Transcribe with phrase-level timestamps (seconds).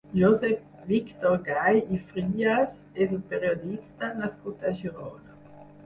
[0.19, 2.75] Josep Víctor Gay i Frías
[3.07, 5.41] és un periodista nascut a Girona.